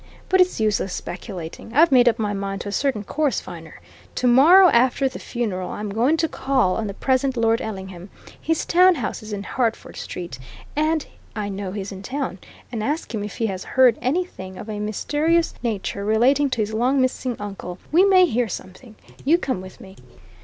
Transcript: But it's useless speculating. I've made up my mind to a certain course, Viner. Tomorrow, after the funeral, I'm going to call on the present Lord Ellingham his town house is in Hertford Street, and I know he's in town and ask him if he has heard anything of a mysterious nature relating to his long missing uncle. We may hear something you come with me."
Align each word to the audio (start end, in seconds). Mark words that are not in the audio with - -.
But 0.29 0.41
it's 0.41 0.59
useless 0.59 0.93
speculating. 0.93 1.73
I've 1.75 1.91
made 1.91 2.09
up 2.09 2.17
my 2.17 2.33
mind 2.33 2.61
to 2.61 2.69
a 2.69 2.71
certain 2.71 3.03
course, 3.03 3.39
Viner. 3.39 3.79
Tomorrow, 4.15 4.69
after 4.69 5.07
the 5.07 5.19
funeral, 5.19 5.69
I'm 5.69 5.91
going 5.91 6.17
to 6.17 6.27
call 6.27 6.75
on 6.77 6.87
the 6.87 6.95
present 6.95 7.37
Lord 7.37 7.61
Ellingham 7.61 8.09
his 8.41 8.65
town 8.65 8.95
house 8.95 9.21
is 9.21 9.31
in 9.31 9.43
Hertford 9.43 9.95
Street, 9.95 10.39
and 10.75 11.05
I 11.35 11.49
know 11.49 11.71
he's 11.71 11.91
in 11.91 12.01
town 12.01 12.39
and 12.71 12.83
ask 12.83 13.13
him 13.13 13.23
if 13.23 13.35
he 13.37 13.45
has 13.45 13.63
heard 13.63 13.99
anything 14.01 14.57
of 14.57 14.71
a 14.71 14.79
mysterious 14.79 15.53
nature 15.61 16.03
relating 16.03 16.49
to 16.49 16.61
his 16.61 16.73
long 16.73 16.99
missing 16.99 17.35
uncle. 17.39 17.77
We 17.91 18.03
may 18.03 18.25
hear 18.25 18.47
something 18.49 18.95
you 19.23 19.37
come 19.37 19.61
with 19.61 19.79
me." 19.79 19.97